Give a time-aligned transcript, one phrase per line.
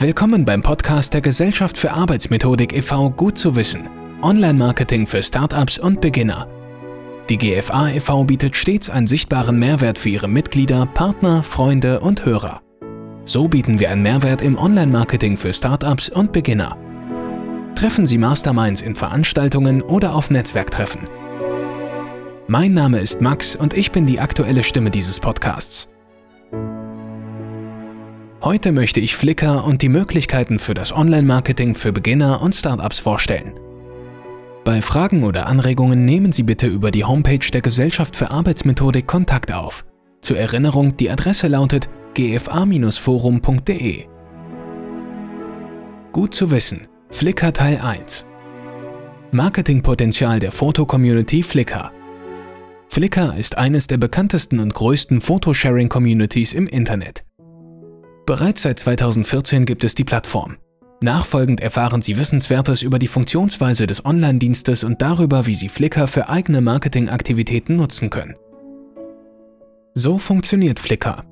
[0.00, 3.10] Willkommen beim Podcast der Gesellschaft für Arbeitsmethodik e.V.
[3.10, 3.90] Gut zu wissen.
[4.22, 6.46] Online-Marketing für Startups und Beginner.
[7.28, 8.22] Die GFA e.V.
[8.22, 12.60] bietet stets einen sichtbaren Mehrwert für ihre Mitglieder, Partner, Freunde und Hörer.
[13.24, 16.78] So bieten wir einen Mehrwert im Online-Marketing für Startups und Beginner.
[17.74, 21.08] Treffen Sie Masterminds in Veranstaltungen oder auf Netzwerktreffen.
[22.46, 25.88] Mein Name ist Max und ich bin die aktuelle Stimme dieses Podcasts.
[28.40, 33.58] Heute möchte ich Flickr und die Möglichkeiten für das Online-Marketing für Beginner und Startups vorstellen.
[34.64, 39.52] Bei Fragen oder Anregungen nehmen Sie bitte über die Homepage der Gesellschaft für Arbeitsmethodik Kontakt
[39.52, 39.84] auf.
[40.20, 44.04] Zur Erinnerung, die Adresse lautet gfa-forum.de.
[46.12, 46.86] Gut zu wissen.
[47.10, 48.24] Flickr Teil 1
[49.32, 51.90] Marketingpotenzial der Foto-Community Flickr
[52.88, 57.27] Flickr ist eines der bekanntesten und größten Photosharing-Communities im Internet.
[58.28, 60.58] Bereits seit 2014 gibt es die Plattform.
[61.00, 66.28] Nachfolgend erfahren Sie Wissenswertes über die Funktionsweise des Online-Dienstes und darüber, wie Sie Flickr für
[66.28, 68.34] eigene Marketingaktivitäten nutzen können.
[69.94, 71.24] So funktioniert Flickr.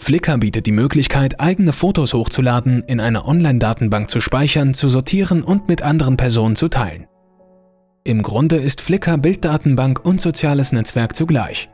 [0.00, 5.68] Flickr bietet die Möglichkeit, eigene Fotos hochzuladen, in einer Online-Datenbank zu speichern, zu sortieren und
[5.68, 7.06] mit anderen Personen zu teilen.
[8.02, 11.70] Im Grunde ist Flickr Bilddatenbank und soziales Netzwerk zugleich.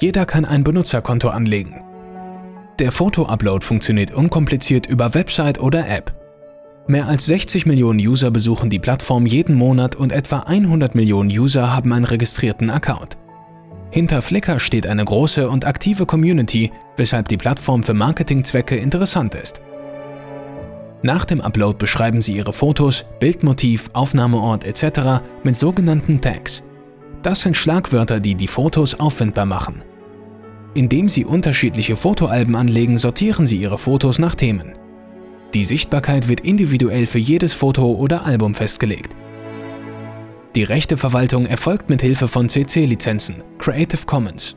[0.00, 1.85] Jeder kann ein Benutzerkonto anlegen.
[2.78, 6.12] Der Foto-Upload funktioniert unkompliziert über Website oder App.
[6.88, 11.74] Mehr als 60 Millionen User besuchen die Plattform jeden Monat und etwa 100 Millionen User
[11.74, 13.16] haben einen registrierten Account.
[13.90, 19.62] Hinter Flickr steht eine große und aktive Community, weshalb die Plattform für Marketingzwecke interessant ist.
[21.02, 25.22] Nach dem Upload beschreiben Sie Ihre Fotos, Bildmotiv, Aufnahmeort etc.
[25.44, 26.62] mit sogenannten Tags.
[27.22, 29.82] Das sind Schlagwörter, die die Fotos auffindbar machen.
[30.76, 34.74] Indem Sie unterschiedliche Fotoalben anlegen, sortieren Sie Ihre Fotos nach Themen.
[35.54, 39.16] Die Sichtbarkeit wird individuell für jedes Foto oder Album festgelegt.
[40.54, 44.56] Die Rechteverwaltung erfolgt mit Hilfe von CC-Lizenzen, Creative Commons.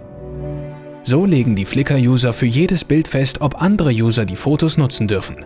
[1.03, 5.45] So legen die Flickr-User für jedes Bild fest, ob andere User die Fotos nutzen dürfen.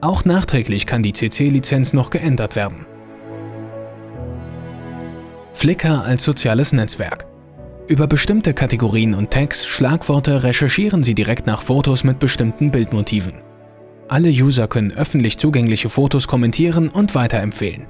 [0.00, 2.86] Auch nachträglich kann die CC-Lizenz noch geändert werden.
[5.52, 7.25] Flickr als soziales Netzwerk.
[7.88, 13.34] Über bestimmte Kategorien und Tags, Schlagworte recherchieren Sie direkt nach Fotos mit bestimmten Bildmotiven.
[14.08, 17.86] Alle User können öffentlich zugängliche Fotos kommentieren und weiterempfehlen.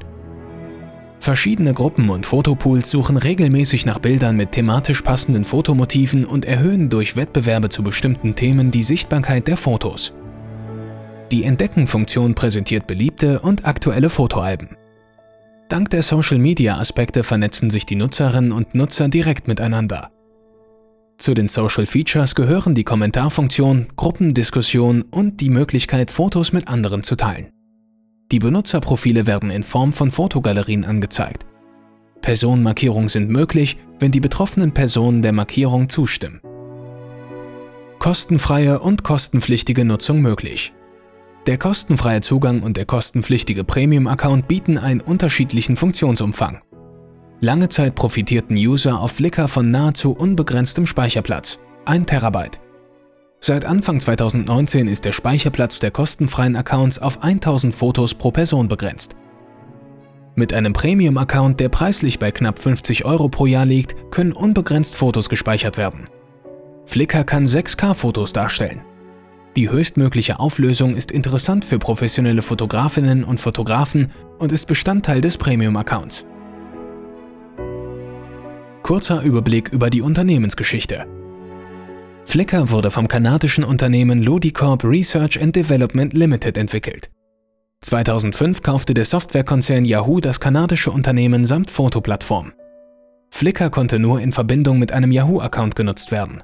[1.18, 7.16] Verschiedene Gruppen und Fotopools suchen regelmäßig nach Bildern mit thematisch passenden Fotomotiven und erhöhen durch
[7.16, 10.12] Wettbewerbe zu bestimmten Themen die Sichtbarkeit der Fotos.
[11.32, 14.76] Die Entdecken-Funktion präsentiert beliebte und aktuelle Fotoalben.
[15.68, 20.12] Dank der Social-Media-Aspekte vernetzen sich die Nutzerinnen und Nutzer direkt miteinander.
[21.18, 27.16] Zu den Social Features gehören die Kommentarfunktion, Gruppendiskussion und die Möglichkeit, Fotos mit anderen zu
[27.16, 27.48] teilen.
[28.30, 31.46] Die Benutzerprofile werden in Form von Fotogalerien angezeigt.
[32.20, 36.40] Personenmarkierungen sind möglich, wenn die betroffenen Personen der Markierung zustimmen.
[37.98, 40.72] Kostenfreie und kostenpflichtige Nutzung möglich.
[41.46, 46.60] Der kostenfreie Zugang und der kostenpflichtige Premium-Account bieten einen unterschiedlichen Funktionsumfang.
[47.40, 52.58] Lange Zeit profitierten User auf Flickr von nahezu unbegrenztem Speicherplatz, 1 Terabyte.
[53.40, 59.16] Seit Anfang 2019 ist der Speicherplatz der kostenfreien Accounts auf 1000 Fotos pro Person begrenzt.
[60.34, 65.28] Mit einem Premium-Account, der preislich bei knapp 50 Euro pro Jahr liegt, können unbegrenzt Fotos
[65.28, 66.08] gespeichert werden.
[66.86, 68.82] Flickr kann 6K-Fotos darstellen.
[69.56, 76.26] Die höchstmögliche Auflösung ist interessant für professionelle Fotografinnen und Fotografen und ist Bestandteil des Premium-Accounts.
[78.82, 81.06] Kurzer Überblick über die Unternehmensgeschichte.
[82.26, 87.10] Flickr wurde vom kanadischen Unternehmen Ludicorp Research and Development Limited entwickelt.
[87.80, 92.52] 2005 kaufte der Softwarekonzern Yahoo das kanadische Unternehmen samt Fotoplattform.
[93.30, 96.42] Flickr konnte nur in Verbindung mit einem Yahoo-Account genutzt werden.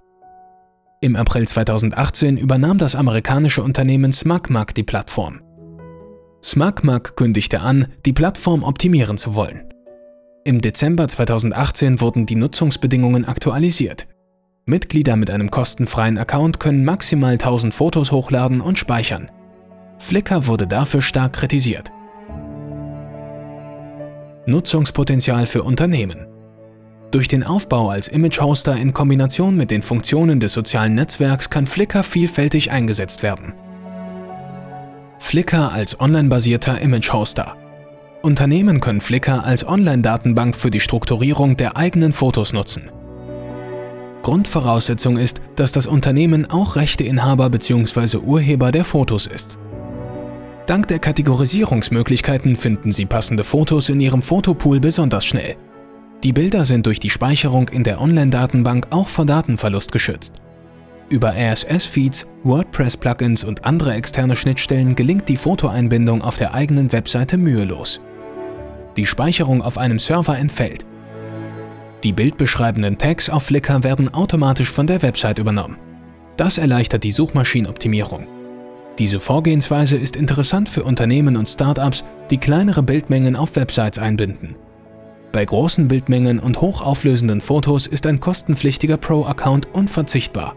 [1.05, 5.41] Im April 2018 übernahm das amerikanische Unternehmen SmugMug die Plattform.
[6.43, 9.65] SmugMug kündigte an, die Plattform optimieren zu wollen.
[10.45, 14.07] Im Dezember 2018 wurden die Nutzungsbedingungen aktualisiert.
[14.65, 19.29] Mitglieder mit einem kostenfreien Account können maximal 1000 Fotos hochladen und speichern.
[19.99, 21.91] Flickr wurde dafür stark kritisiert.
[24.47, 26.32] Nutzungspotenzial für Unternehmen
[27.13, 32.03] durch den Aufbau als Image-Hoster in Kombination mit den Funktionen des sozialen Netzwerks kann Flickr
[32.03, 33.55] vielfältig eingesetzt werden.
[35.19, 37.57] Flickr als online-basierter Image-Hoster
[38.23, 42.91] Unternehmen können Flickr als Online-Datenbank für die Strukturierung der eigenen Fotos nutzen.
[44.23, 48.19] Grundvoraussetzung ist, dass das Unternehmen auch Rechteinhaber bzw.
[48.19, 49.59] Urheber der Fotos ist.
[50.67, 55.57] Dank der Kategorisierungsmöglichkeiten finden Sie passende Fotos in Ihrem Fotopool besonders schnell.
[56.25, 60.35] Die Bilder sind durch die Speicherung in der Online-Datenbank auch vor Datenverlust geschützt.
[61.09, 68.01] Über RSS-Feeds, WordPress-Plugins und andere externe Schnittstellen gelingt die Fotoeinbindung auf der eigenen Webseite mühelos.
[68.97, 70.87] Die Speicherung auf einem Server entfällt.
[72.05, 75.77] Die bildbeschreibenden Tags auf Flickr werden automatisch von der Website übernommen.
[76.37, 78.29] Das erleichtert die Suchmaschinenoptimierung.
[78.99, 84.55] Diese Vorgehensweise ist interessant für Unternehmen und Startups, die kleinere Bildmengen auf Websites einbinden.
[85.33, 90.55] Bei großen Bildmengen und hochauflösenden Fotos ist ein kostenpflichtiger Pro-Account unverzichtbar.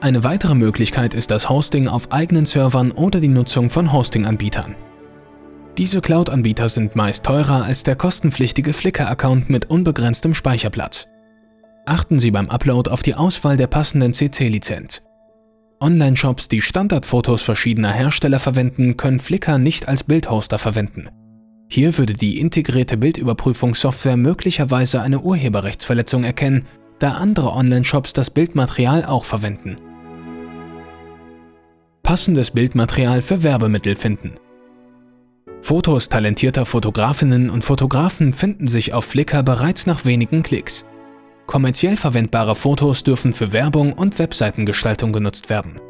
[0.00, 4.74] Eine weitere Möglichkeit ist das Hosting auf eigenen Servern oder die Nutzung von Hosting-Anbietern.
[5.78, 11.06] Diese Cloud-Anbieter sind meist teurer als der kostenpflichtige Flickr-Account mit unbegrenztem Speicherplatz.
[11.86, 15.02] Achten Sie beim Upload auf die Auswahl der passenden CC-Lizenz.
[15.80, 21.10] Online-Shops, die Standardfotos verschiedener Hersteller verwenden, können Flickr nicht als Bildhoster verwenden.
[21.68, 26.64] Hier würde die integrierte Bildüberprüfungssoftware möglicherweise eine Urheberrechtsverletzung erkennen,
[26.98, 29.78] da andere Online-Shops das Bildmaterial auch verwenden.
[32.02, 34.34] Passendes Bildmaterial für Werbemittel finden.
[35.60, 40.84] Fotos talentierter Fotografinnen und Fotografen finden sich auf Flickr bereits nach wenigen Klicks.
[41.46, 45.80] Kommerziell verwendbare Fotos dürfen für Werbung und Webseitengestaltung genutzt werden.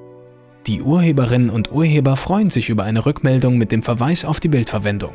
[0.67, 5.12] Die Urheberinnen und Urheber freuen sich über eine Rückmeldung mit dem Verweis auf die Bildverwendung.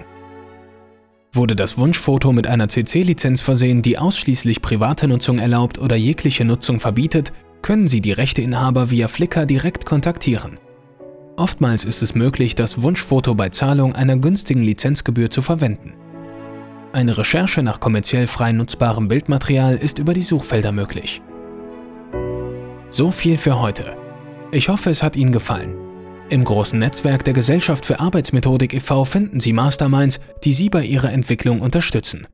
[1.34, 6.82] Wurde das Wunschfoto mit einer CC-Lizenz versehen, die ausschließlich private Nutzung erlaubt oder jegliche Nutzung
[6.82, 7.32] verbietet,
[7.62, 10.60] können Sie die Rechteinhaber via Flickr direkt kontaktieren.
[11.38, 15.94] Oftmals ist es möglich, das Wunschfoto bei Zahlung einer günstigen Lizenzgebühr zu verwenden.
[16.92, 21.22] Eine Recherche nach kommerziell frei nutzbarem Bildmaterial ist über die Suchfelder möglich.
[22.90, 23.96] So viel für heute.
[24.52, 25.91] Ich hoffe, es hat Ihnen gefallen.
[26.32, 29.04] Im großen Netzwerk der Gesellschaft für Arbeitsmethodik e.V.
[29.04, 32.26] finden Sie Masterminds, die Sie bei Ihrer Entwicklung unterstützen.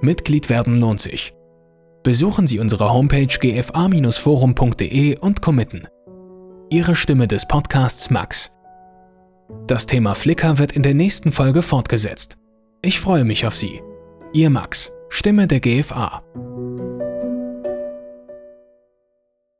[0.00, 1.34] Mitglied werden lohnt sich.
[2.04, 5.88] Besuchen Sie unsere Homepage gfa-forum.de und committen.
[6.70, 8.52] Ihre Stimme des Podcasts Max.
[9.66, 12.36] Das Thema Flickr wird in der nächsten Folge fortgesetzt.
[12.80, 13.82] Ich freue mich auf Sie.
[14.32, 16.22] Ihr Max, Stimme der GFA.